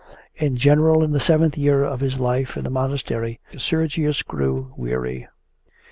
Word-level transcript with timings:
In 0.35 0.57
general 0.57 1.03
in 1.03 1.11
the 1.11 1.19
seventh 1.19 1.55
year 1.59 1.83
of 1.83 1.99
his 1.99 2.19
life 2.19 2.57
in 2.57 2.63
the 2.63 2.71
monastery 2.71 3.39
Sergius 3.55 4.23
grew 4.23 4.73
weary. 4.75 5.27